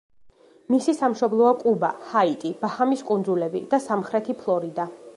მისი 0.75 0.95
სამშობლოა 0.99 1.51
კუბა, 1.59 1.91
ჰაიტი, 2.13 2.53
ბაჰამის 2.65 3.07
კუნძულები 3.13 3.65
და 3.75 3.85
სამხრეთი 3.89 4.41
ფლორიდა. 4.43 4.93